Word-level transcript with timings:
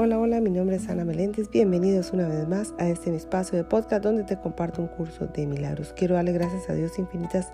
Hola, 0.00 0.16
hola, 0.20 0.40
mi 0.40 0.50
nombre 0.50 0.76
es 0.76 0.88
Ana 0.88 1.04
Meléndez. 1.04 1.50
Bienvenidos 1.50 2.12
una 2.12 2.28
vez 2.28 2.46
más 2.46 2.72
a 2.78 2.88
este 2.88 3.12
espacio 3.16 3.58
de 3.58 3.64
podcast 3.64 4.04
donde 4.04 4.22
te 4.22 4.38
comparto 4.38 4.80
un 4.80 4.86
curso 4.86 5.26
de 5.26 5.44
milagros. 5.44 5.92
Quiero 5.92 6.14
darle 6.14 6.30
gracias 6.30 6.70
a 6.70 6.74
Dios 6.74 7.00
infinitas 7.00 7.48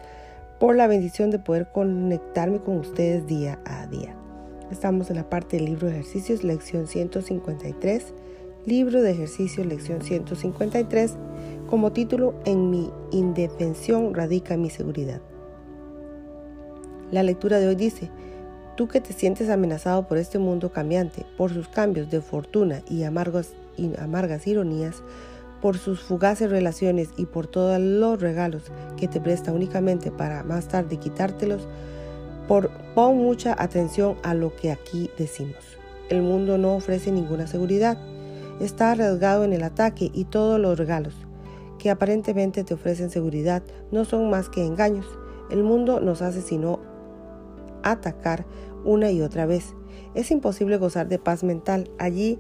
por 0.61 0.77
la 0.77 0.87
bendición 0.87 1.31
de 1.31 1.39
poder 1.39 1.69
conectarme 1.73 2.59
con 2.59 2.77
ustedes 2.77 3.27
día 3.27 3.61
a 3.65 3.87
día. 3.87 4.15
Estamos 4.71 5.09
en 5.09 5.17
la 5.17 5.31
parte 5.31 5.57
del 5.57 5.65
libro 5.65 5.87
de 5.87 5.95
ejercicios, 5.95 6.45
lección 6.45 6.87
153. 6.87 8.13
Libro 8.67 9.01
de 9.01 9.13
ejercicios, 9.13 9.67
lección 9.67 10.03
153, 10.03 11.17
como 11.71 11.93
título 11.93 12.35
En 12.45 12.69
mi 12.69 12.91
indefensión 13.11 14.13
radica 14.13 14.59
mi 14.59 14.69
seguridad. 14.69 15.23
La 17.11 17.23
lectura 17.23 17.59
de 17.59 17.69
hoy 17.69 17.75
dice, 17.75 18.11
Tú 18.77 18.89
que 18.89 19.01
te 19.01 19.13
sientes 19.13 19.51
amenazado 19.51 20.09
por 20.09 20.19
este 20.19 20.39
mundo 20.39 20.73
cambiante, 20.73 21.25
por 21.37 21.53
sus 21.53 21.69
cambios 21.69 22.11
de 22.11 22.21
fortuna 22.21 22.83
y 22.91 23.05
amargas, 23.05 23.53
ironías, 24.47 25.03
por 25.63 25.79
sus 25.79 26.01
fugaces 26.01 26.51
relaciones 26.51 27.11
y 27.17 27.27
por 27.27 27.47
todos 27.47 27.79
los 27.79 28.21
regalos 28.21 28.65
que 28.97 29.07
te 29.07 29.21
presta 29.21 29.53
únicamente 29.53 30.11
para 30.11 30.43
más 30.43 30.67
tarde 30.67 30.97
quitártelos, 30.97 31.69
por, 32.49 32.71
pon 32.95 33.17
mucha 33.19 33.55
atención 33.57 34.17
a 34.25 34.35
lo 34.35 34.55
que 34.57 34.73
aquí 34.73 35.09
decimos. 35.17 35.79
El 36.11 36.23
mundo 36.23 36.59
no 36.59 36.75
ofrece 36.75 37.13
ninguna 37.13 37.47
seguridad. 37.47 37.97
Está 38.61 38.91
arriesgado 38.91 39.45
en 39.45 39.53
el 39.53 39.63
ataque 39.63 40.11
y 40.13 40.25
todos 40.25 40.61
los 40.61 40.77
regalos 40.77 41.15
que 41.79 41.91
aparentemente 41.91 42.65
te 42.65 42.75
ofrecen 42.75 43.11
seguridad 43.11 43.63
no 43.93 44.05
son 44.05 44.31
más 44.31 44.49
que 44.49 44.65
engaños. 44.65 45.07
El 45.51 45.63
mundo 45.63 46.01
nos 46.01 46.23
hace 46.23 46.41
sino 46.41 46.81
atacar 47.91 48.45
una 48.85 49.11
y 49.11 49.23
otra 49.23 49.47
vez. 49.47 49.75
Es 50.15 50.31
imposible 50.31 50.77
gozar 50.77 51.09
de 51.09 51.19
paz 51.19 51.45
mental 51.45 51.89
allí 51.99 52.39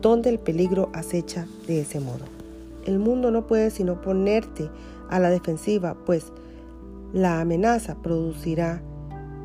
donde 0.00 0.30
el 0.30 0.38
peligro 0.38 0.90
acecha 0.92 1.46
de 1.66 1.80
ese 1.82 2.00
modo. 2.00 2.24
El 2.86 2.98
mundo 2.98 3.30
no 3.30 3.46
puede 3.46 3.70
sino 3.70 4.00
ponerte 4.00 4.70
a 5.10 5.18
la 5.18 5.30
defensiva, 5.30 5.96
pues 6.06 6.32
la 7.12 7.40
amenaza 7.40 7.96
producirá 7.96 8.80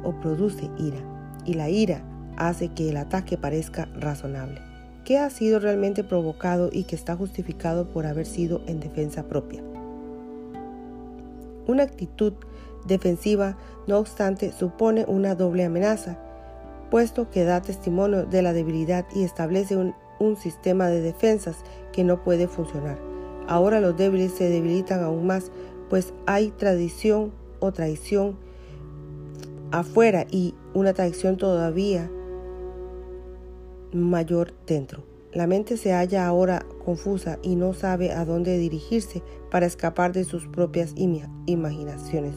o 0.04 0.14
produce 0.22 0.70
ira, 0.78 1.00
y 1.46 1.56
la 1.56 1.70
ira 1.70 2.04
hace 2.38 2.70
que 2.70 2.90
el 2.90 2.98
ataque 2.98 3.38
parezca 3.38 3.86
razonable. 3.96 4.62
¿Qué 5.04 5.18
ha 5.18 5.30
sido 5.30 5.60
realmente 5.60 6.04
provocado 6.04 6.70
y 6.72 6.84
que 6.84 6.96
está 6.96 7.16
justificado 7.16 7.88
por 7.90 8.06
haber 8.06 8.26
sido 8.26 8.62
en 8.68 8.80
defensa 8.80 9.24
propia? 9.28 9.62
Una 11.68 11.84
actitud 11.84 12.34
defensiva, 12.86 13.58
no 13.88 13.98
obstante, 13.98 14.52
supone 14.52 15.06
una 15.08 15.36
doble 15.36 15.66
amenaza, 15.66 16.18
puesto 16.90 17.30
que 17.30 17.44
da 17.44 17.62
testimonio 17.62 18.26
de 18.26 18.42
la 18.42 18.54
debilidad 18.54 19.06
y 19.14 19.24
establece 19.24 19.76
un, 19.76 19.94
sistema 20.42 20.88
de 20.88 21.02
defensas 21.02 21.58
que 21.92 22.04
no 22.04 22.24
puede 22.24 22.48
funcionar. 22.48 22.98
Ahora 23.48 23.80
los 23.80 23.96
débiles 23.98 24.32
se 24.32 24.50
debilitan 24.50 25.04
aún 25.04 25.28
más, 25.28 25.52
pues 25.90 26.14
hay 26.26 26.52
tradición 26.52 27.32
o 27.60 27.72
traición 27.72 28.38
afuera 29.72 30.26
y 30.32 30.56
una 30.74 30.94
traición 30.94 31.38
todavía 31.38 32.10
mayor 33.92 34.54
dentro. 34.66 35.04
La 35.34 35.48
mente 35.48 35.76
se 35.76 35.92
halla 35.92 36.26
ahora 36.26 36.66
confusa 36.86 37.40
y 37.44 37.56
no 37.56 37.74
sabe 37.74 38.14
a 38.14 38.24
dónde 38.24 38.58
dirigirse 38.58 39.22
para 39.52 39.66
escapar 39.66 40.14
de 40.14 40.24
sus 40.24 40.48
propias 40.48 40.94
imaginaciones. 40.96 42.36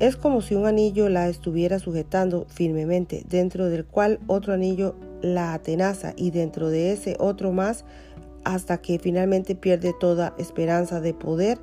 Es 0.00 0.14
como 0.14 0.42
si 0.42 0.54
un 0.54 0.66
anillo 0.66 1.08
la 1.08 1.28
estuviera 1.28 1.80
sujetando 1.80 2.46
firmemente, 2.48 3.24
dentro 3.28 3.68
del 3.68 3.84
cual 3.84 4.20
otro 4.28 4.52
anillo 4.52 4.94
la 5.22 5.54
atenaza 5.54 6.12
y 6.16 6.30
dentro 6.30 6.68
de 6.68 6.92
ese 6.92 7.16
otro 7.18 7.52
más, 7.52 7.84
hasta 8.44 8.78
que 8.78 9.00
finalmente 9.00 9.56
pierde 9.56 9.92
toda 9.98 10.34
esperanza 10.38 11.00
de 11.00 11.14
poder 11.14 11.58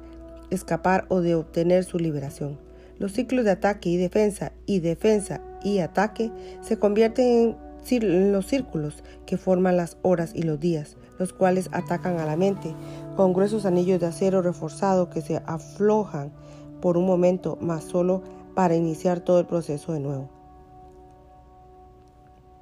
escapar 0.49 1.05
o 1.07 1.21
de 1.21 1.35
obtener 1.35 1.85
su 1.85 1.97
liberación. 1.97 2.59
Los 2.99 3.13
ciclos 3.13 3.45
de 3.45 3.51
ataque 3.51 3.89
y 3.89 3.95
defensa 3.95 4.51
y 4.65 4.81
defensa 4.81 5.39
y 5.63 5.79
ataque 5.79 6.29
se 6.61 6.77
convierten 6.77 7.55
en 7.89 8.31
los 8.33 8.47
círculos 8.47 9.03
que 9.25 9.37
forman 9.37 9.77
las 9.77 9.97
horas 10.01 10.31
y 10.35 10.41
los 10.41 10.59
días, 10.59 10.97
los 11.19 11.31
cuales 11.31 11.69
atacan 11.71 12.19
a 12.19 12.25
la 12.25 12.35
mente 12.35 12.73
con 13.15 13.31
gruesos 13.31 13.65
anillos 13.65 14.01
de 14.01 14.07
acero 14.07 14.41
reforzado 14.41 15.09
que 15.09 15.21
se 15.21 15.37
aflojan 15.45 16.33
por 16.81 16.97
un 16.97 17.05
momento, 17.05 17.57
más 17.61 17.83
solo 17.85 18.21
para 18.55 18.75
iniciar 18.75 19.19
todo 19.19 19.39
el 19.39 19.45
proceso 19.45 19.93
de 19.93 19.99
nuevo. 19.99 20.29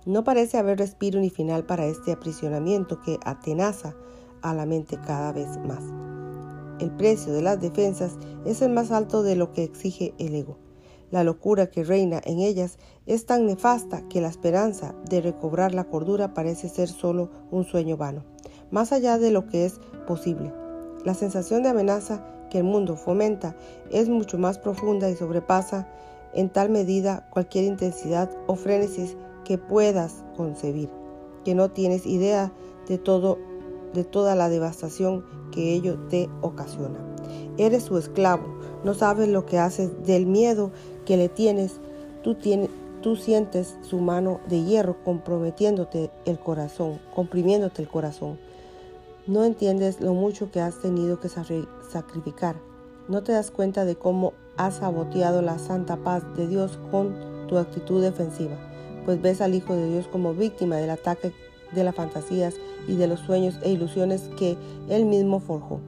No 0.06 0.26
parece 0.26 0.58
haber 0.58 0.80
respiro 0.80 1.22
ni 1.22 1.30
final 1.30 1.66
para 1.66 1.86
este 1.86 2.12
aprisionamiento 2.12 3.02
que 3.02 3.20
atenaza 3.24 3.96
a 4.42 4.54
la 4.54 4.66
mente 4.66 5.00
cada 5.00 5.32
vez 5.32 5.58
más. 5.66 5.84
El 6.80 6.92
precio 6.92 7.32
de 7.32 7.42
las 7.42 7.62
defensas 7.62 8.18
es 8.46 8.62
el 8.62 8.74
más 8.74 8.92
alto 8.92 9.24
de 9.24 9.38
lo 9.38 9.54
que 9.54 9.64
exige 9.64 10.14
el 10.18 10.36
ego. 10.36 10.58
La 11.12 11.24
locura 11.24 11.68
que 11.68 11.84
reina 11.84 12.20
en 12.26 12.40
ellas 12.40 12.80
es 13.06 13.26
tan 13.26 13.46
nefasta 13.46 14.08
que 14.10 14.20
la 14.20 14.28
esperanza 14.28 14.96
de 15.08 15.22
recobrar 15.22 15.74
la 15.74 15.86
cordura 15.86 16.34
parece 16.34 16.68
ser 16.68 16.90
solo 16.90 17.30
un 17.52 17.64
sueño 17.64 17.96
vano, 17.96 18.26
más 18.72 18.92
allá 18.92 19.20
de 19.20 19.32
lo 19.32 19.46
que 19.48 19.66
es 19.66 19.80
posible. 20.08 20.52
La 21.06 21.14
sensación 21.14 21.64
de 21.64 21.70
amenaza 21.70 22.26
que 22.54 22.60
el 22.60 22.66
mundo 22.66 22.96
fomenta 22.96 23.56
es 23.90 24.10
mucho 24.10 24.38
más 24.38 24.60
profunda 24.60 25.10
y 25.10 25.16
sobrepasa 25.16 25.88
en 26.36 26.50
tal 26.50 26.70
medida 26.70 27.26
cualquier 27.32 27.64
intensidad 27.64 28.30
o 28.46 28.56
frénesis 28.56 29.18
que 29.44 29.58
puedas 29.58 30.24
concebir, 30.38 30.88
que 31.44 31.56
no 31.56 31.72
tienes 31.72 32.06
idea 32.06 32.54
de 32.88 33.00
todo 33.00 33.40
de 33.96 34.04
toda 34.04 34.36
la 34.36 34.50
devastación 34.50 35.26
que 35.52 35.74
ello 35.74 35.98
te 36.10 36.30
ocasiona. 36.42 37.00
Eres 37.58 37.84
su 37.84 37.98
esclavo, 37.98 38.46
no 38.84 38.94
sabes 38.94 39.30
lo 39.30 39.48
que 39.48 39.58
haces 39.58 39.92
del 40.06 40.28
miedo 40.28 40.72
que 41.06 41.18
le 41.18 41.30
tienes, 41.30 41.80
tú, 42.22 42.36
tienes, 42.36 42.70
tú 43.02 43.16
sientes 43.16 43.78
su 43.82 44.00
mano 44.00 44.42
de 44.48 44.64
hierro 44.64 45.04
comprometiéndote 45.04 46.12
el 46.26 46.38
corazón, 46.40 47.00
comprimiéndote 47.16 47.82
el 47.82 47.88
corazón. 47.88 48.40
No 49.26 49.46
entiendes 49.46 50.02
lo 50.02 50.14
mucho 50.14 50.52
que 50.52 50.60
has 50.60 50.82
tenido 50.82 51.22
que 51.22 51.30
sacrificar. 51.30 52.58
No 53.08 53.24
te 53.24 53.32
das 53.32 53.52
cuenta 53.52 53.86
de 53.86 53.96
cómo 53.96 54.34
has 54.58 54.76
saboteado 54.76 55.42
la 55.42 55.60
santa 55.60 55.96
paz 55.96 56.24
de 56.36 56.46
Dios 56.46 56.78
con 56.92 57.16
tu 57.48 57.58
actitud 57.58 58.02
defensiva, 58.02 58.58
pues 59.06 59.22
ves 59.22 59.40
al 59.40 59.56
Hijo 59.56 59.76
de 59.76 59.90
Dios 59.90 60.10
como 60.10 60.34
víctima 60.34 60.76
del 60.76 60.90
ataque 60.90 61.32
de 61.72 61.86
las 61.86 61.96
fantasías 61.96 62.56
y 62.86 62.98
de 62.98 63.08
los 63.08 63.22
sueños 63.22 63.58
e 63.64 63.72
ilusiones 63.72 64.30
que 64.38 64.58
Él 64.90 65.06
mismo 65.06 65.40
forjó, 65.40 65.80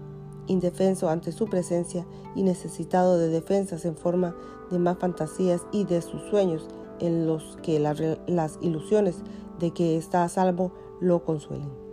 indefenso 0.48 1.10
ante 1.10 1.34
su 1.34 1.48
presencia 1.48 2.06
y 2.36 2.44
necesitado 2.44 3.18
de 3.18 3.28
defensas 3.28 3.84
en 3.84 3.98
forma 3.98 4.34
de 4.72 4.80
más 4.80 4.98
fantasías 4.98 5.62
y 5.74 5.84
de 5.84 6.02
sus 6.02 6.22
sueños 6.30 6.70
en 7.02 7.28
los 7.28 7.58
que 7.62 7.80
las 7.80 8.60
ilusiones 8.62 9.18
de 9.60 9.72
que 9.72 9.98
está 9.98 10.24
a 10.24 10.30
salvo 10.30 10.72
lo 11.02 11.26
consuelen. 11.26 11.85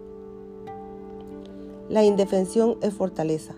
La 1.92 2.02
indefensión 2.04 2.78
es 2.80 2.94
fortaleza. 2.94 3.52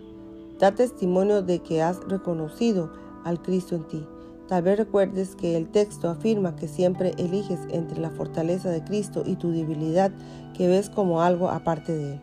Da 0.58 0.74
testimonio 0.74 1.42
de 1.42 1.60
que 1.60 1.82
has 1.82 2.00
reconocido 2.08 2.90
al 3.22 3.40
Cristo 3.40 3.76
en 3.76 3.86
ti. 3.86 4.04
Tal 4.48 4.64
vez 4.64 4.76
recuerdes 4.76 5.36
que 5.36 5.56
el 5.56 5.68
texto 5.68 6.08
afirma 6.08 6.56
que 6.56 6.66
siempre 6.66 7.12
eliges 7.16 7.60
entre 7.70 8.00
la 8.00 8.10
fortaleza 8.10 8.70
de 8.70 8.82
Cristo 8.82 9.22
y 9.24 9.36
tu 9.36 9.52
debilidad 9.52 10.10
que 10.52 10.66
ves 10.66 10.90
como 10.90 11.22
algo 11.22 11.48
aparte 11.48 11.96
de 11.96 12.14
Él. 12.14 12.20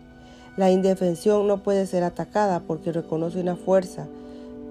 La 0.57 0.69
indefensión 0.69 1.47
no 1.47 1.63
puede 1.63 1.85
ser 1.85 2.03
atacada 2.03 2.59
porque 2.59 2.91
reconoce 2.91 3.39
una 3.39 3.55
fuerza 3.55 4.05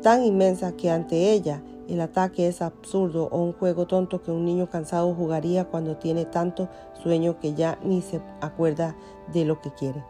tan 0.03 0.23
inmensa 0.23 0.73
que 0.73 0.91
ante 0.91 1.33
ella 1.33 1.63
el 1.89 2.03
ataque 2.03 2.49
es 2.49 2.61
absurdo 2.61 3.31
o 3.33 3.43
un 3.43 3.55
juego 3.55 3.87
tonto 3.87 4.23
que 4.23 4.31
un 4.31 4.45
niño 4.45 4.69
cansado 4.69 5.15
jugaría 5.15 5.65
cuando 5.65 5.97
tiene 5.97 6.27
tanto 6.27 6.69
sueño 7.03 7.41
que 7.41 7.55
ya 7.55 7.79
ni 7.83 8.03
se 8.03 8.21
acuerda 8.43 8.95
de 9.33 9.47
lo 9.47 9.59
que 9.63 9.71
quiere. 9.73 10.05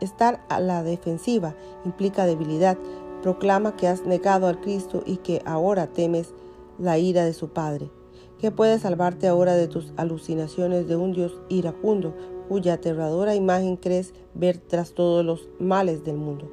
Estar 0.00 0.44
a 0.48 0.60
la 0.60 0.82
defensiva 0.82 1.54
implica 1.84 2.26
debilidad. 2.26 2.76
Proclama 3.22 3.76
que 3.76 3.88
has 3.88 4.04
negado 4.04 4.46
al 4.46 4.60
Cristo 4.60 5.02
y 5.06 5.16
que 5.18 5.42
ahora 5.44 5.86
temes 5.86 6.34
la 6.78 6.98
ira 6.98 7.24
de 7.24 7.32
su 7.32 7.48
Padre. 7.48 7.90
¿Qué 8.38 8.50
puede 8.50 8.78
salvarte 8.78 9.28
ahora 9.28 9.54
de 9.54 9.66
tus 9.66 9.92
alucinaciones 9.96 10.86
de 10.86 10.96
un 10.96 11.12
Dios 11.12 11.40
iracundo 11.48 12.14
cuya 12.48 12.74
aterradora 12.74 13.34
imagen 13.34 13.76
crees 13.76 14.12
ver 14.34 14.58
tras 14.58 14.92
todos 14.92 15.24
los 15.24 15.48
males 15.58 16.04
del 16.04 16.16
mundo? 16.16 16.50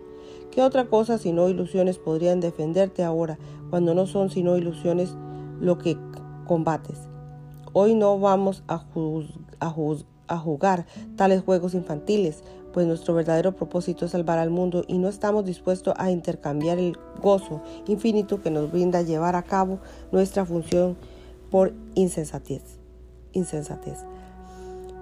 ¿Qué 0.50 0.62
otra 0.62 0.86
cosa 0.86 1.18
sino 1.18 1.50
ilusiones 1.50 1.98
podrían 1.98 2.40
defenderte 2.40 3.04
ahora 3.04 3.38
cuando 3.70 3.94
no 3.94 4.08
son 4.08 4.30
sino 4.30 4.56
ilusiones 4.56 5.16
lo 5.60 5.78
que 5.78 5.98
combates? 6.48 7.00
Hoy 7.74 7.96
no 7.96 8.18
vamos 8.20 8.64
a, 8.68 8.86
a 9.60 9.70
jugar 10.30 10.86
tales 11.16 11.44
juegos 11.44 11.74
infantiles, 11.74 12.44
pues 12.74 12.88
nuestro 12.88 13.14
verdadero 13.14 13.56
propósito 13.56 14.06
es 14.06 14.12
salvar 14.12 14.40
al 14.40 14.50
mundo 14.50 14.84
y 14.88 14.98
no 14.98 15.08
estamos 15.08 15.46
dispuestos 15.46 15.94
a 15.98 16.12
intercambiar 16.12 16.80
el 16.80 16.98
gozo 17.22 17.62
infinito 17.88 18.42
que 18.42 18.52
nos 18.52 18.72
brinda 18.72 19.02
llevar 19.02 19.36
a 19.36 19.44
cabo 19.44 19.80
nuestra 20.12 20.46
función 20.46 20.98
por 21.52 21.74
insensatez. 21.94 22.64
insensatez. 23.32 24.00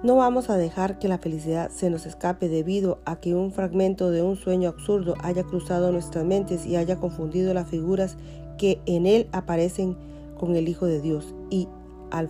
No 0.04 0.16
vamos 0.16 0.50
a 0.50 0.58
dejar 0.58 0.98
que 0.98 1.08
la 1.08 1.20
felicidad 1.20 1.70
se 1.70 1.92
nos 1.92 2.08
escape 2.08 2.50
debido 2.50 3.00
a 3.06 3.18
que 3.18 3.36
un 3.36 3.52
fragmento 3.52 4.10
de 4.10 4.24
un 4.24 4.36
sueño 4.36 4.70
absurdo 4.70 5.14
haya 5.22 5.44
cruzado 5.44 5.92
nuestras 5.92 6.26
mentes 6.26 6.66
y 6.66 6.76
haya 6.76 6.96
confundido 6.96 7.54
las 7.54 7.68
figuras 7.70 8.18
que 8.58 8.82
en 8.88 9.06
él 9.06 9.28
aparecen 9.32 9.96
con 10.40 10.56
el 10.56 10.68
Hijo 10.68 10.88
de 10.88 11.02
Dios 11.02 11.36
y 11.52 11.68
al, 12.12 12.30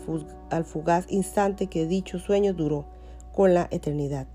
fugaz 0.66 1.06
instante 1.10 1.68
que 1.68 1.86
dicho 1.86 2.19
sueño 2.19 2.54
duró, 2.54 2.86
con 3.33 3.54
la 3.54 3.68
eternidad. 3.72 4.28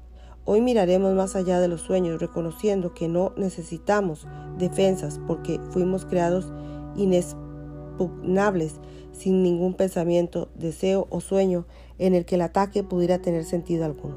Hoy 0.45 0.61
miraremos 0.61 1.15
más 1.15 1.35
allá 1.35 1.61
de 1.61 1.69
los 1.69 1.81
sueños, 1.81 2.21
reconociendo 2.21 2.95
que 2.95 3.09
no 3.09 3.33
necesitamos 3.37 4.27
defensas 4.59 5.21
porque 5.27 5.61
fuimos 5.71 6.05
creados 6.05 6.53
inexpugnables, 6.97 8.81
sin 9.13 9.43
ningún 9.43 9.75
pensamiento, 9.75 10.49
deseo 10.55 11.07
o 11.11 11.21
sueño 11.21 11.67
en 11.99 12.15
el 12.15 12.25
que 12.25 12.37
el 12.37 12.43
ataque 12.43 12.85
pudiera 12.85 13.19
tener 13.19 13.45
sentido 13.45 13.85
alguno. 13.85 14.17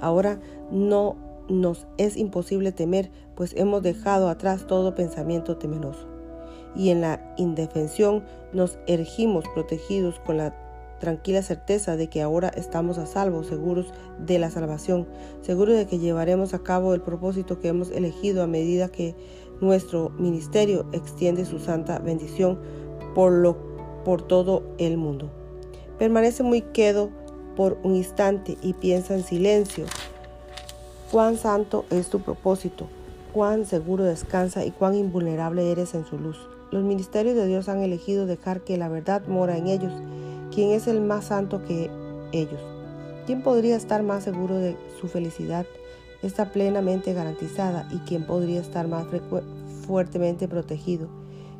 Ahora 0.00 0.40
no 0.70 1.16
nos 1.48 1.86
es 1.98 2.16
imposible 2.16 2.72
temer, 2.72 3.10
pues 3.34 3.54
hemos 3.56 3.82
dejado 3.82 4.28
atrás 4.28 4.66
todo 4.66 4.94
pensamiento 4.94 5.56
temeroso. 5.56 6.08
Y 6.76 6.90
en 6.90 7.00
la 7.00 7.34
indefensión 7.36 8.24
nos 8.52 8.78
ergimos 8.86 9.44
protegidos 9.54 10.20
con 10.20 10.36
la 10.36 10.59
tranquila 11.00 11.42
certeza 11.42 11.96
de 11.96 12.08
que 12.08 12.22
ahora 12.22 12.48
estamos 12.50 12.98
a 12.98 13.06
salvo, 13.06 13.42
seguros 13.42 13.92
de 14.18 14.38
la 14.38 14.50
salvación, 14.50 15.08
seguros 15.42 15.76
de 15.76 15.86
que 15.86 15.98
llevaremos 15.98 16.54
a 16.54 16.60
cabo 16.60 16.94
el 16.94 17.00
propósito 17.00 17.58
que 17.58 17.68
hemos 17.68 17.90
elegido 17.90 18.44
a 18.44 18.46
medida 18.46 18.88
que 18.88 19.16
nuestro 19.60 20.10
ministerio 20.10 20.86
extiende 20.92 21.44
su 21.44 21.58
santa 21.58 21.98
bendición 21.98 22.60
por, 23.14 23.32
lo, 23.32 23.56
por 24.04 24.22
todo 24.22 24.62
el 24.78 24.96
mundo. 24.96 25.30
Permanece 25.98 26.42
muy 26.42 26.62
quedo 26.62 27.10
por 27.56 27.78
un 27.82 27.96
instante 27.96 28.56
y 28.62 28.74
piensa 28.74 29.14
en 29.14 29.24
silencio. 29.24 29.86
Cuán 31.10 31.36
santo 31.36 31.84
es 31.90 32.08
tu 32.08 32.20
propósito, 32.20 32.86
cuán 33.32 33.66
seguro 33.66 34.04
descansa 34.04 34.64
y 34.64 34.70
cuán 34.70 34.94
invulnerable 34.94 35.70
eres 35.72 35.94
en 35.94 36.06
su 36.06 36.18
luz. 36.18 36.38
Los 36.70 36.84
ministerios 36.84 37.34
de 37.34 37.46
Dios 37.46 37.68
han 37.68 37.82
elegido 37.82 38.26
dejar 38.26 38.60
que 38.60 38.76
la 38.76 38.88
verdad 38.88 39.26
mora 39.26 39.56
en 39.56 39.66
ellos. 39.66 39.92
¿Quién 40.52 40.70
es 40.72 40.88
el 40.88 41.00
más 41.00 41.26
santo 41.26 41.62
que 41.64 41.90
ellos? 42.32 42.60
¿Quién 43.26 43.42
podría 43.42 43.76
estar 43.76 44.02
más 44.02 44.24
seguro 44.24 44.56
de 44.56 44.76
su 45.00 45.06
felicidad? 45.06 45.64
Está 46.22 46.50
plenamente 46.50 47.12
garantizada 47.12 47.88
y 47.92 47.98
quién 47.98 48.26
podría 48.26 48.60
estar 48.60 48.88
más 48.88 49.06
fuertemente 49.86 50.48
protegido. 50.48 51.08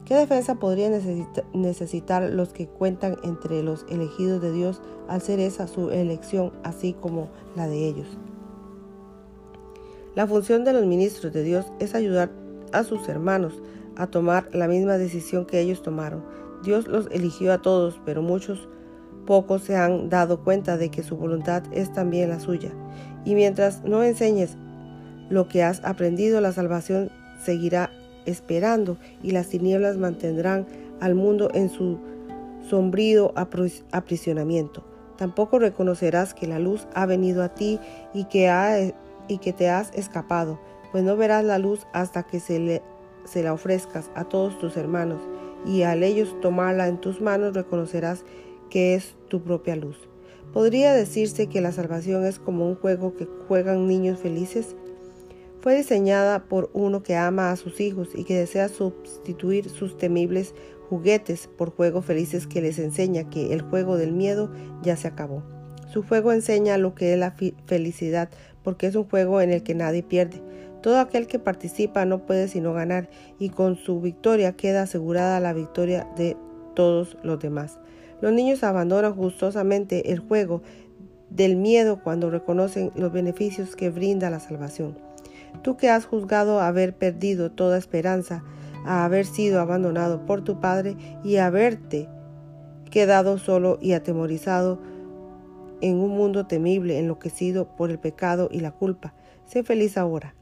¿Qué 0.05 0.17
defensa 0.17 0.57
podrían 0.57 0.93
necesitar 1.53 2.23
los 2.33 2.49
que 2.49 2.67
cuentan 2.67 3.17
entre 3.23 3.63
los 3.63 3.87
elegidos 3.89 4.43
de 4.43 4.51
Dios 4.51 4.83
al 5.09 5.23
ser 5.23 5.39
esa 5.39 5.69
su 5.69 5.91
elección, 5.91 6.53
así 6.65 6.95
como 6.95 7.29
la 7.55 7.69
de 7.69 7.87
ellos? 7.87 8.09
La 10.17 10.27
función 10.27 10.65
de 10.65 10.73
los 10.73 10.85
ministros 10.85 11.33
de 11.33 11.45
Dios 11.45 11.67
es 11.79 11.95
ayudar 11.95 12.33
a 12.73 12.83
sus 12.83 13.09
hermanos 13.09 13.63
a 13.95 14.09
tomar 14.09 14.49
la 14.53 14.67
misma 14.67 14.99
decisión 14.99 15.47
que 15.47 15.61
ellos 15.61 15.83
tomaron. 15.83 16.25
Dios 16.65 16.89
los 16.89 17.07
eligió 17.13 17.53
a 17.53 17.63
todos, 17.63 18.01
pero 18.05 18.21
muchos 18.21 18.69
pocos 19.27 19.63
se 19.63 19.77
han 19.77 20.09
dado 20.09 20.43
cuenta 20.43 20.77
de 20.77 20.91
que 20.91 21.03
su 21.03 21.17
voluntad 21.17 21.63
es 21.73 21.93
también 21.93 22.31
la 22.31 22.41
suya. 22.41 22.71
Y 23.25 23.35
mientras 23.35 23.85
no 23.85 24.03
enseñes 24.03 24.57
lo 25.29 25.49
que 25.49 25.63
has 25.63 25.85
aprendido, 25.85 26.41
la 26.41 26.53
salvación 26.53 27.11
seguirá 27.43 27.91
esperando 28.27 28.99
y 29.23 29.31
las 29.31 29.49
tinieblas 29.49 29.97
mantendrán 29.97 30.67
al 31.01 31.15
mundo 31.15 31.51
en 31.55 31.71
su 31.71 31.99
sombrío 32.69 33.33
aprisionamiento. 33.35 34.85
Tampoco 35.17 35.59
reconocerás 35.59 36.35
que 36.35 36.47
la 36.47 36.59
luz 36.59 36.87
ha 36.95 37.07
venido 37.07 37.43
a 37.43 37.51
ti 37.51 37.79
y 38.15 38.25
que, 38.25 38.95
y 39.29 39.39
que 39.39 39.53
te 39.53 39.69
has 39.69 39.93
escapado, 39.95 40.59
pues 40.93 41.05
no 41.05 41.17
verás 41.17 41.45
la 41.45 41.59
luz 41.59 41.87
hasta 41.93 42.23
que 42.23 42.41
se, 42.41 42.83
se 43.25 43.43
la 43.43 43.53
ofrezcas 43.53 44.11
a 44.15 44.25
todos 44.25 44.59
tus 44.59 44.77
hermanos, 44.77 45.21
y 45.67 45.83
al 45.83 46.03
ellos 46.03 46.35
tomarla 46.41 46.89
en 46.89 46.99
tus 46.99 47.21
manos 47.21 47.55
reconocerás 47.55 48.25
que 48.71 48.95
es 48.95 49.17
tu 49.29 49.43
propia 49.43 49.77
luz. 49.77 49.99
¿Podría 50.53 50.95
decirse 50.95 51.47
que 51.47 51.61
la 51.61 51.73
salvación 51.73 52.25
es 52.25 52.39
como 52.39 52.67
un 52.67 52.75
juego 52.75 53.15
que 53.15 53.29
juegan 53.47 53.87
niños 53.87 54.19
felices? 54.19 54.75
Fue 55.61 55.77
diseñada 55.77 56.45
por 56.45 56.71
uno 56.73 57.03
que 57.03 57.17
ama 57.17 57.51
a 57.51 57.57
sus 57.57 57.81
hijos 57.81 58.09
y 58.15 58.25
que 58.25 58.39
desea 58.39 58.69
sustituir 58.69 59.69
sus 59.69 59.99
temibles 59.99 60.55
juguetes 60.89 61.49
por 61.57 61.71
juegos 61.71 62.05
felices 62.05 62.47
que 62.47 62.63
les 62.63 62.79
enseña 62.79 63.29
que 63.29 63.53
el 63.53 63.61
juego 63.61 63.97
del 63.97 64.13
miedo 64.13 64.51
ya 64.83 64.97
se 64.97 65.07
acabó. 65.07 65.43
Su 65.93 66.03
juego 66.03 66.33
enseña 66.33 66.79
lo 66.79 66.95
que 66.95 67.13
es 67.13 67.19
la 67.19 67.37
felicidad 67.67 68.31
porque 68.65 68.87
es 68.87 68.95
un 68.95 69.05
juego 69.05 69.41
en 69.41 69.51
el 69.51 69.63
que 69.63 69.75
nadie 69.75 70.03
pierde. 70.03 70.43
Todo 70.83 70.99
aquel 70.99 71.27
que 71.27 71.39
participa 71.39 72.05
no 72.07 72.27
puede 72.27 72.49
sino 72.49 72.73
ganar 72.73 73.11
y 73.39 73.51
con 73.51 73.77
su 73.77 74.01
victoria 74.01 74.53
queda 74.53 74.83
asegurada 74.83 75.39
la 75.41 75.53
victoria 75.53 76.09
de 76.17 76.37
todos 76.75 77.17
los 77.23 77.41
demás. 77.41 77.79
Los 78.21 78.33
niños 78.33 78.63
abandonan 78.63 79.15
gustosamente 79.15 80.13
el 80.13 80.19
juego 80.19 80.63
del 81.31 81.57
miedo 81.57 82.01
cuando 82.03 82.31
reconocen 82.31 82.91
los 82.95 83.13
beneficios 83.13 83.77
que 83.77 83.91
brinda 83.91 84.31
la 84.31 84.41
salvación. 84.41 84.97
Tú 85.63 85.77
que 85.77 85.89
has 85.89 86.05
juzgado 86.05 86.61
haber 86.61 86.95
perdido 86.95 87.51
toda 87.51 87.79
esperanza, 87.79 88.43
a 88.85 89.05
haber 89.05 89.27
sido 89.27 89.61
abandonado 89.61 90.25
por 90.27 90.43
tu 90.43 90.61
Padre 90.61 90.97
y 91.23 91.37
haberte 91.37 92.09
quedado 92.91 93.39
solo 93.39 93.79
y 93.81 93.93
atemorizado 93.93 94.79
en 95.81 95.97
un 95.97 96.11
mundo 96.11 96.47
temible, 96.47 96.99
enloquecido 96.99 97.69
por 97.77 97.91
el 97.91 97.99
pecado 97.99 98.49
y 98.51 98.61
la 98.61 98.73
culpa. 98.73 99.15
Sé 99.47 99.63
feliz 99.63 99.97
ahora. 99.97 100.35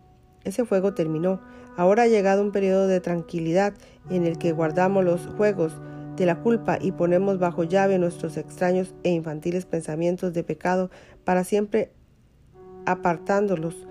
Ese 0.44 0.64
fuego 0.64 0.94
terminó. 0.94 1.40
Ahora 1.76 2.04
ha 2.04 2.08
llegado 2.08 2.42
un 2.42 2.52
periodo 2.52 2.86
de 2.86 3.00
tranquilidad 3.00 3.74
en 4.10 4.24
el 4.24 4.38
que 4.38 4.52
guardamos 4.52 5.04
los 5.04 5.26
juegos 5.36 5.72
de 6.18 6.26
la 6.26 6.40
culpa 6.40 6.78
y 6.80 6.92
ponemos 6.92 7.38
bajo 7.38 7.64
llave 7.64 7.98
nuestros 7.98 8.36
extraños 8.36 8.94
e 9.04 9.10
infantiles 9.10 9.64
pensamientos 9.64 10.32
de 10.34 10.42
pecado 10.42 10.90
para 11.24 11.44
siempre 11.44 11.92
apartándolos 12.86 13.86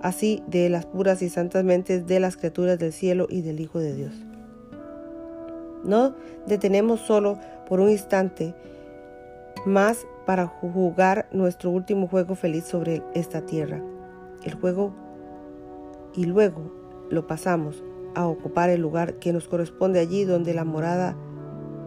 así 0.00 0.42
de 0.46 0.68
las 0.68 0.86
puras 0.86 1.22
y 1.22 1.28
santas 1.28 1.64
mentes 1.64 2.06
de 2.06 2.20
las 2.20 2.36
criaturas 2.36 2.78
del 2.78 2.92
cielo 2.92 3.26
y 3.28 3.42
del 3.42 3.60
Hijo 3.60 3.78
de 3.78 3.94
Dios. 3.94 4.14
No 5.84 6.14
detenemos 6.46 7.00
solo 7.00 7.38
por 7.68 7.80
un 7.80 7.90
instante 7.90 8.54
más 9.66 10.06
para 10.26 10.46
jugar 10.46 11.28
nuestro 11.32 11.70
último 11.70 12.06
juego 12.06 12.34
feliz 12.34 12.64
sobre 12.64 13.02
esta 13.14 13.42
tierra. 13.46 13.80
El 14.44 14.54
juego 14.54 14.92
y 16.14 16.24
luego 16.24 16.72
lo 17.10 17.26
pasamos 17.26 17.82
a 18.14 18.26
ocupar 18.26 18.70
el 18.70 18.80
lugar 18.80 19.14
que 19.14 19.32
nos 19.32 19.48
corresponde 19.48 19.98
allí 19.98 20.24
donde 20.24 20.54
la 20.54 20.64
morada 20.64 21.16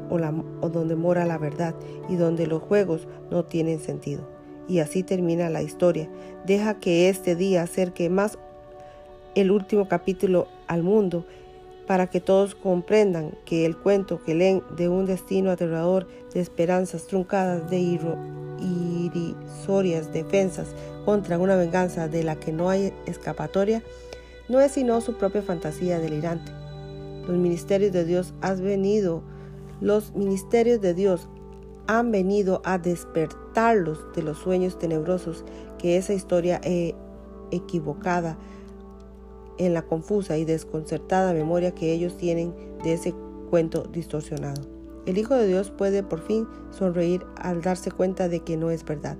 o, 0.09 0.17
la, 0.17 0.31
donde 0.61 0.95
mora 0.95 1.25
la 1.25 1.37
verdad 1.37 1.75
y 2.09 2.15
donde 2.15 2.47
los 2.47 2.61
juegos 2.61 3.07
no 3.31 3.43
tienen 3.43 3.79
sentido. 3.79 4.27
Y 4.67 4.79
así 4.79 5.03
termina 5.03 5.49
la 5.49 5.61
historia. 5.61 6.09
Deja 6.45 6.79
que 6.79 7.09
este 7.09 7.35
día 7.35 7.63
acerque 7.63 8.09
más 8.09 8.37
el 9.35 9.51
último 9.51 9.87
capítulo 9.87 10.47
al 10.67 10.81
mundo 10.81 11.25
para 11.87 12.07
que 12.07 12.19
todos 12.19 12.55
comprendan 12.55 13.37
que 13.45 13.65
el 13.65 13.77
cuento 13.77 14.21
que 14.23 14.33
leen 14.33 14.63
de 14.75 14.89
un 14.89 15.05
destino 15.05 15.51
aterrador, 15.51 16.07
de 16.33 16.41
esperanzas 16.41 17.05
truncadas, 17.07 17.69
de 17.69 17.79
irrisorias 18.59 20.11
defensas 20.11 20.69
contra 21.05 21.37
una 21.37 21.55
venganza 21.55 22.07
de 22.07 22.23
la 22.23 22.37
que 22.37 22.51
no 22.51 22.69
hay 22.69 22.91
escapatoria, 23.05 23.83
no 24.49 24.59
es 24.59 24.71
sino 24.71 24.99
su 25.01 25.15
propia 25.17 25.43
fantasía 25.43 25.99
delirante. 25.99 26.51
Los 27.27 27.37
ministerios 27.37 27.91
de 27.91 28.05
Dios 28.05 28.33
has 28.41 28.61
venido, 28.61 29.23
los 29.81 30.13
ministerios 30.15 30.81
de 30.81 30.93
Dios 30.93 31.29
han 31.87 32.11
venido 32.11 32.61
a 32.65 32.77
despertarlos 32.77 34.05
de 34.15 34.23
los 34.23 34.37
sueños 34.39 34.79
tenebrosos 34.79 35.45
que 35.77 35.97
esa 35.97 36.13
historia 36.13 36.59
equivocada 37.51 38.37
en 39.57 39.73
la 39.73 39.83
confusa 39.83 40.37
y 40.37 40.45
desconcertada 40.45 41.33
memoria 41.33 41.73
que 41.73 41.93
ellos 41.93 42.17
tienen 42.17 42.53
de 42.83 42.93
ese 42.93 43.13
cuento 43.49 43.83
distorsionado. 43.83 44.61
El 45.05 45.17
Hijo 45.17 45.35
de 45.35 45.47
Dios 45.47 45.69
puede 45.69 46.01
por 46.01 46.19
fin 46.21 46.47
sonreír 46.71 47.23
al 47.37 47.61
darse 47.61 47.91
cuenta 47.91 48.27
de 48.27 48.39
que 48.39 48.57
no 48.57 48.71
es 48.71 48.83
verdad. 48.83 49.17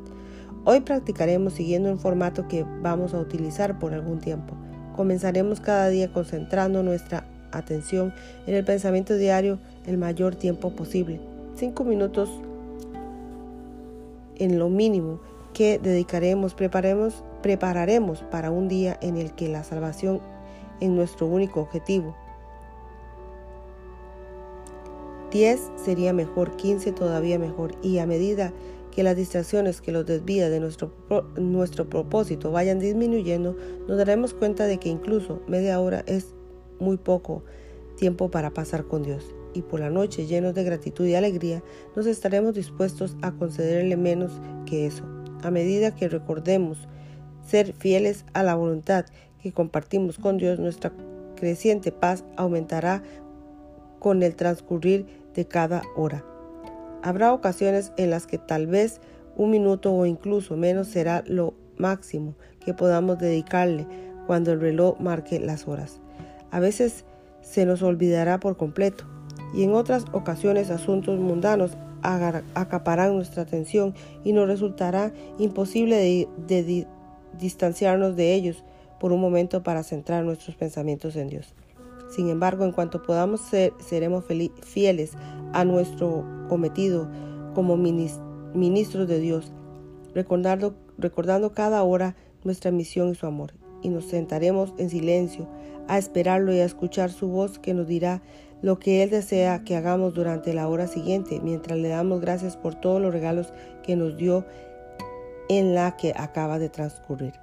Hoy 0.63 0.81
practicaremos 0.81 1.53
siguiendo 1.53 1.91
un 1.91 1.99
formato 1.99 2.47
que 2.47 2.65
vamos 2.81 3.13
a 3.13 3.19
utilizar 3.19 3.77
por 3.77 3.93
algún 3.93 4.19
tiempo. 4.19 4.55
Comenzaremos 4.95 5.59
cada 5.61 5.89
día 5.89 6.11
concentrando 6.11 6.81
nuestra 6.81 7.27
atención 7.57 8.13
en 8.47 8.55
el 8.55 8.63
pensamiento 8.63 9.15
diario 9.15 9.59
el 9.85 9.97
mayor 9.97 10.35
tiempo 10.35 10.71
posible. 10.71 11.19
Cinco 11.55 11.83
minutos 11.83 12.29
en 14.37 14.59
lo 14.59 14.69
mínimo 14.69 15.19
que 15.53 15.79
dedicaremos, 15.79 16.53
preparemos, 16.53 17.23
prepararemos 17.41 18.19
para 18.23 18.51
un 18.51 18.67
día 18.67 18.97
en 19.01 19.17
el 19.17 19.31
que 19.33 19.47
la 19.47 19.63
salvación 19.63 20.19
es 20.81 20.89
nuestro 20.89 21.27
único 21.27 21.61
objetivo. 21.61 22.15
10 25.31 25.59
sería 25.75 26.13
mejor, 26.13 26.55
15 26.55 26.91
todavía 26.91 27.39
mejor 27.39 27.73
y 27.81 27.97
a 27.99 28.05
medida 28.05 28.53
que 28.91 29.03
las 29.03 29.17
distracciones 29.17 29.81
que 29.81 29.91
los 29.91 30.05
desvía 30.05 30.49
de 30.49 30.61
nuestro, 30.61 30.93
nuestro 31.35 31.89
propósito 31.89 32.51
vayan 32.51 32.79
disminuyendo, 32.79 33.55
nos 33.87 33.97
daremos 33.97 34.33
cuenta 34.33 34.65
de 34.65 34.77
que 34.77 34.89
incluso 34.89 35.41
media 35.47 35.79
hora 35.81 36.03
es 36.07 36.34
muy 36.79 36.97
poco 36.97 37.43
tiempo 37.95 38.29
para 38.29 38.51
pasar 38.51 38.85
con 38.85 39.03
Dios. 39.03 39.35
Y 39.53 39.61
por 39.61 39.79
la 39.79 39.89
noche, 39.89 40.25
llenos 40.25 40.53
de 40.53 40.63
gratitud 40.63 41.05
y 41.05 41.15
alegría, 41.15 41.63
nos 41.95 42.05
estaremos 42.05 42.53
dispuestos 42.53 43.15
a 43.21 43.31
concederle 43.31 43.95
menos 43.95 44.41
que 44.65 44.85
eso. 44.85 45.05
A 45.43 45.51
medida 45.51 45.95
que 45.95 46.09
recordemos 46.09 46.87
ser 47.45 47.73
fieles 47.73 48.25
a 48.33 48.43
la 48.43 48.55
voluntad 48.55 49.05
que 49.41 49.53
compartimos 49.53 50.17
con 50.17 50.37
Dios, 50.37 50.59
nuestra 50.59 50.91
creciente 51.35 51.91
paz 51.91 52.25
aumentará 52.35 53.03
con 53.99 54.23
el 54.23 54.35
transcurrir 54.35 55.05
de 55.33 55.45
cada 55.45 55.83
hora. 55.95 56.25
Habrá 57.03 57.33
ocasiones 57.33 57.91
en 57.97 58.09
las 58.09 58.25
que 58.27 58.37
tal 58.37 58.67
vez 58.67 58.99
un 59.35 59.51
minuto 59.51 59.93
o 59.93 60.05
incluso 60.05 60.57
menos 60.57 60.87
será 60.87 61.23
lo 61.27 61.53
máximo 61.77 62.35
que 62.59 62.73
podamos 62.73 63.19
dedicarle 63.19 63.85
cuando 64.27 64.51
el 64.53 64.61
reloj 64.61 64.99
marque 64.99 65.39
las 65.39 65.67
horas. 65.67 66.01
A 66.55 66.61
veces 66.61 67.03
se 67.41 67.65
nos 67.65 67.81
olvidará 67.81 68.39
por 68.39 68.55
completo 68.55 69.03
y 69.53 69.63
en 69.63 69.73
otras 69.73 70.05
ocasiones 70.13 70.69
asuntos 70.69 71.19
mundanos 71.19 71.71
acaparán 72.01 73.13
nuestra 73.13 73.43
atención 73.43 73.93
y 74.23 74.31
nos 74.31 74.47
resultará 74.47 75.11
imposible 75.37 76.29
distanciarnos 77.37 78.15
de 78.15 78.33
ellos 78.35 78.63
por 79.01 79.11
un 79.11 79.19
momento 79.19 79.63
para 79.63 79.83
centrar 79.83 80.23
nuestros 80.23 80.55
pensamientos 80.55 81.17
en 81.17 81.27
Dios. 81.27 81.53
Sin 82.09 82.29
embargo, 82.29 82.63
en 82.63 82.71
cuanto 82.71 83.03
podamos 83.03 83.41
ser, 83.41 83.73
seremos 83.79 84.23
fieles 84.61 85.11
a 85.51 85.65
nuestro 85.65 86.23
cometido 86.47 87.09
como 87.53 87.75
ministros 87.75 89.09
de 89.09 89.19
Dios, 89.19 89.51
recordando, 90.13 90.73
recordando 90.97 91.51
cada 91.51 91.83
hora 91.83 92.15
nuestra 92.45 92.71
misión 92.71 93.09
y 93.09 93.15
su 93.15 93.25
amor. 93.25 93.51
Y 93.81 93.89
nos 93.89 94.05
sentaremos 94.05 94.73
en 94.77 94.89
silencio 94.89 95.49
a 95.87 95.97
esperarlo 95.97 96.53
y 96.53 96.59
a 96.59 96.65
escuchar 96.65 97.11
su 97.11 97.27
voz 97.27 97.59
que 97.59 97.73
nos 97.73 97.87
dirá 97.87 98.21
lo 98.61 98.79
que 98.79 99.03
Él 99.03 99.09
desea 99.09 99.63
que 99.63 99.75
hagamos 99.75 100.13
durante 100.13 100.53
la 100.53 100.67
hora 100.67 100.87
siguiente, 100.87 101.39
mientras 101.43 101.77
le 101.77 101.89
damos 101.89 102.21
gracias 102.21 102.57
por 102.57 102.75
todos 102.75 103.01
los 103.01 103.13
regalos 103.13 103.53
que 103.83 103.95
nos 103.95 104.17
dio 104.17 104.45
en 105.49 105.75
la 105.75 105.95
que 105.97 106.13
acaba 106.15 106.57
de 106.57 106.69
transcurrir. 106.69 107.33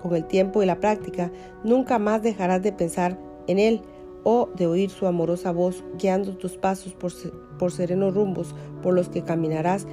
Con 0.00 0.14
el 0.14 0.24
tiempo 0.24 0.62
y 0.62 0.66
la 0.66 0.80
práctica, 0.80 1.30
nunca 1.64 1.98
más 1.98 2.22
dejarás 2.22 2.62
de 2.62 2.72
pensar 2.72 3.18
en 3.46 3.58
Él 3.58 3.82
o 4.24 4.48
de 4.54 4.66
oír 4.66 4.90
su 4.90 5.06
amorosa 5.06 5.50
voz 5.50 5.82
guiando 5.98 6.36
tus 6.36 6.56
pasos 6.56 6.92
por, 6.94 7.12
por 7.58 7.72
serenos 7.72 8.14
rumbos 8.14 8.54
por 8.82 8.94
los 8.94 9.08
que 9.08 9.22
caminarás 9.22 9.86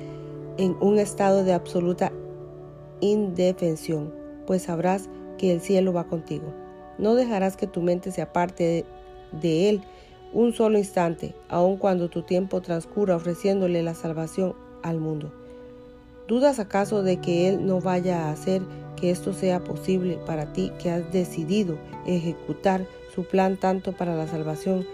en 0.57 0.75
un 0.81 0.99
estado 0.99 1.43
de 1.43 1.53
absoluta 1.53 2.11
indefensión, 3.01 4.13
pues 4.45 4.63
sabrás 4.63 5.09
que 5.37 5.51
el 5.51 5.61
cielo 5.61 5.93
va 5.93 6.07
contigo. 6.07 6.53
No 6.99 7.15
dejarás 7.15 7.55
que 7.55 7.65
tu 7.65 7.81
mente 7.81 8.11
se 8.11 8.21
aparte 8.21 8.85
de, 9.31 9.69
Él 9.69 9.81
un 10.33 10.53
solo 10.53 10.77
instante, 10.77 11.33
aun 11.47 11.77
cuando 11.77 12.09
tu 12.09 12.21
tiempo 12.21 12.61
transcurra 12.61 13.15
ofreciéndole 13.15 13.81
la 13.81 13.95
salvación 13.95 14.53
al 14.83 14.99
mundo. 14.99 15.31
¿Dudas 16.27 16.59
acaso 16.59 17.01
de 17.01 17.17
que 17.17 17.47
Él 17.47 17.65
no 17.65 17.79
vaya 17.79 18.25
a 18.25 18.31
hacer 18.31 18.61
que 18.95 19.09
esto 19.09 19.33
sea 19.33 19.63
posible 19.63 20.19
para 20.27 20.53
ti 20.53 20.71
que 20.77 20.91
has 20.91 21.11
decidido 21.11 21.77
ejecutar 22.05 22.85
su 23.15 23.23
plan 23.23 23.57
tanto 23.57 23.93
para 23.93 24.15
la 24.15 24.27
salvación 24.27 24.85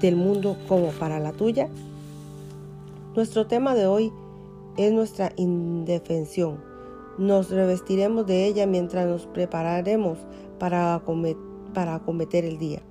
del 0.00 0.16
mundo 0.16 0.56
como 0.66 0.88
para 0.88 1.20
la 1.20 1.32
tuya? 1.32 1.68
Nuestro 3.14 3.46
tema 3.46 3.74
de 3.74 3.86
hoy 3.86 4.10
es 4.76 4.90
nuestra 4.90 5.32
indefensión. 5.36 6.75
Nos 7.18 7.50
revestiremos 7.50 8.26
de 8.26 8.46
ella 8.46 8.66
mientras 8.66 9.06
nos 9.06 9.26
prepararemos 9.26 10.18
para 10.58 10.94
acometer 10.94 12.44
el 12.44 12.58
día. 12.58 12.82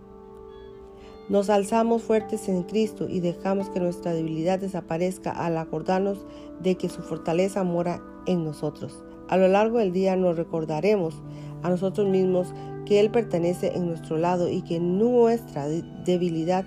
Nos 1.27 1.49
alzamos 1.49 2.03
fuertes 2.03 2.49
en 2.49 2.61
Cristo 2.63 3.07
y 3.09 3.19
dejamos 3.19 3.69
que 3.69 3.79
nuestra 3.79 4.13
debilidad 4.13 4.59
desaparezca 4.59 5.31
al 5.31 5.57
acordarnos 5.57 6.23
de 6.61 6.75
que 6.75 6.87
su 6.87 7.01
fortaleza 7.01 7.63
mora 7.63 7.99
en 8.27 8.43
nosotros. 8.43 9.03
A 9.27 9.37
lo 9.37 9.47
largo 9.47 9.79
del 9.79 9.91
día 9.91 10.15
nos 10.15 10.37
recordaremos 10.37 11.15
a 11.63 11.69
nosotros 11.69 12.07
mismos 12.07 12.53
que 12.85 12.99
Él 12.99 13.09
pertenece 13.09 13.75
en 13.75 13.87
nuestro 13.87 14.17
lado 14.17 14.49
y 14.49 14.61
que 14.61 14.79
nuestra 14.79 15.67
debilidad 15.67 16.63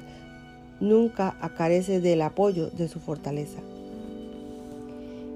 nunca 0.81 1.37
acarece 1.41 2.01
del 2.01 2.23
apoyo 2.23 2.71
de 2.71 2.89
su 2.89 2.99
fortaleza. 2.99 3.61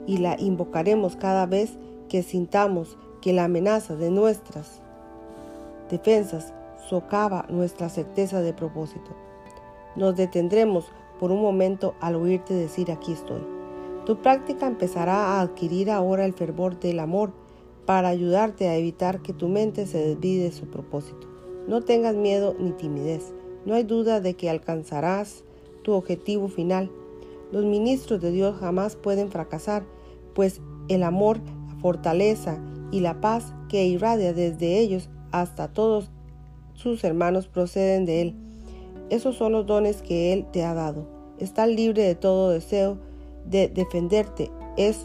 Y 0.08 0.18
la 0.18 0.36
invocaremos 0.40 1.14
cada 1.14 1.46
vez 1.46 1.70
que 1.70 1.91
sintamos 2.20 2.98
que 3.22 3.32
la 3.32 3.44
amenaza 3.44 3.96
de 3.96 4.10
nuestras 4.10 4.82
defensas 5.90 6.52
socava 6.90 7.46
nuestra 7.48 7.88
certeza 7.88 8.42
de 8.42 8.52
propósito. 8.52 9.12
Nos 9.96 10.16
detendremos 10.16 10.84
por 11.18 11.30
un 11.30 11.40
momento 11.40 11.94
al 12.00 12.16
oírte 12.16 12.52
decir 12.52 12.90
aquí 12.90 13.12
estoy. 13.12 13.40
Tu 14.04 14.16
práctica 14.16 14.66
empezará 14.66 15.14
a 15.14 15.40
adquirir 15.40 15.90
ahora 15.90 16.24
el 16.24 16.32
fervor 16.32 16.80
del 16.80 16.98
amor 16.98 17.32
para 17.86 18.08
ayudarte 18.08 18.68
a 18.68 18.76
evitar 18.76 19.22
que 19.22 19.32
tu 19.32 19.48
mente 19.48 19.86
se 19.86 19.98
desvíe 19.98 20.42
de 20.42 20.52
su 20.52 20.66
propósito. 20.66 21.28
No 21.68 21.82
tengas 21.82 22.16
miedo 22.16 22.56
ni 22.58 22.72
timidez. 22.72 23.32
No 23.64 23.74
hay 23.74 23.84
duda 23.84 24.20
de 24.20 24.34
que 24.34 24.50
alcanzarás 24.50 25.44
tu 25.82 25.92
objetivo 25.92 26.48
final. 26.48 26.90
Los 27.52 27.64
ministros 27.64 28.20
de 28.20 28.32
Dios 28.32 28.56
jamás 28.58 28.96
pueden 28.96 29.30
fracasar, 29.30 29.84
pues 30.34 30.60
el 30.88 31.04
amor, 31.04 31.38
fortaleza 31.82 32.58
y 32.90 33.00
la 33.00 33.20
paz 33.20 33.52
que 33.68 33.84
irradia 33.84 34.32
desde 34.32 34.78
ellos 34.78 35.10
hasta 35.32 35.68
todos 35.68 36.10
sus 36.74 37.02
hermanos 37.04 37.48
proceden 37.48 38.06
de 38.06 38.22
Él. 38.22 38.34
Esos 39.10 39.36
son 39.36 39.52
los 39.52 39.66
dones 39.66 40.00
que 40.02 40.32
Él 40.32 40.46
te 40.52 40.64
ha 40.64 40.74
dado. 40.74 41.06
Estás 41.38 41.68
libre 41.68 42.02
de 42.02 42.14
todo 42.14 42.50
deseo 42.50 42.98
de 43.44 43.68
defenderte. 43.68 44.50
Es 44.76 45.04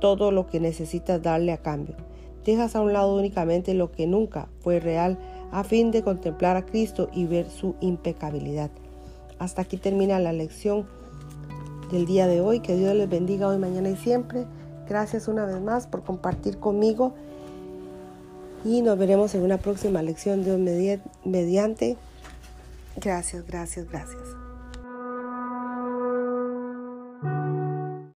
todo 0.00 0.30
lo 0.30 0.46
que 0.46 0.60
necesitas 0.60 1.22
darle 1.22 1.52
a 1.52 1.58
cambio. 1.58 1.96
Dejas 2.44 2.76
a 2.76 2.82
un 2.82 2.92
lado 2.92 3.16
únicamente 3.16 3.74
lo 3.74 3.90
que 3.90 4.06
nunca 4.06 4.48
fue 4.60 4.78
real 4.78 5.18
a 5.50 5.64
fin 5.64 5.90
de 5.90 6.02
contemplar 6.02 6.56
a 6.56 6.66
Cristo 6.66 7.08
y 7.12 7.24
ver 7.26 7.48
su 7.50 7.74
impecabilidad. 7.80 8.70
Hasta 9.38 9.62
aquí 9.62 9.76
termina 9.76 10.18
la 10.18 10.32
lección 10.32 10.86
del 11.90 12.06
día 12.06 12.26
de 12.26 12.40
hoy. 12.40 12.60
Que 12.60 12.76
Dios 12.76 12.94
les 12.94 13.08
bendiga 13.08 13.48
hoy, 13.48 13.58
mañana 13.58 13.90
y 13.90 13.96
siempre. 13.96 14.46
Gracias 14.88 15.28
una 15.28 15.44
vez 15.44 15.60
más 15.60 15.86
por 15.86 16.02
compartir 16.02 16.58
conmigo 16.58 17.14
y 18.64 18.82
nos 18.82 18.98
veremos 18.98 19.34
en 19.34 19.42
una 19.42 19.58
próxima 19.58 20.02
lección 20.02 20.44
de 20.44 21.00
mediante. 21.24 21.96
Gracias, 22.96 23.46
gracias, 23.46 23.88
gracias. 23.88 24.45